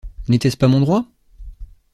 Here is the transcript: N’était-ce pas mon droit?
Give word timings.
N’était-ce 0.29 0.57
pas 0.57 0.67
mon 0.67 0.79
droit? 0.79 1.05